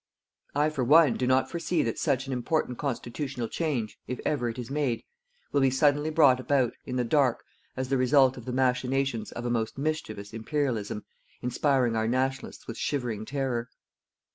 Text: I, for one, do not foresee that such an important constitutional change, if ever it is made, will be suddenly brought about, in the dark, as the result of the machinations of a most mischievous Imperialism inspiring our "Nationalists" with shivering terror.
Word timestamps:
I, 0.55 0.71
for 0.71 0.83
one, 0.83 1.13
do 1.15 1.27
not 1.27 1.51
foresee 1.51 1.83
that 1.83 1.99
such 1.99 2.25
an 2.25 2.33
important 2.33 2.79
constitutional 2.79 3.47
change, 3.47 3.99
if 4.07 4.19
ever 4.25 4.49
it 4.49 4.57
is 4.57 4.71
made, 4.71 5.03
will 5.51 5.61
be 5.61 5.69
suddenly 5.69 6.09
brought 6.09 6.39
about, 6.39 6.73
in 6.87 6.95
the 6.95 7.03
dark, 7.03 7.43
as 7.77 7.89
the 7.89 7.99
result 7.99 8.35
of 8.35 8.45
the 8.45 8.51
machinations 8.51 9.31
of 9.31 9.45
a 9.45 9.51
most 9.51 9.77
mischievous 9.77 10.33
Imperialism 10.33 11.05
inspiring 11.43 11.95
our 11.95 12.07
"Nationalists" 12.07 12.65
with 12.65 12.77
shivering 12.79 13.25
terror. 13.25 13.69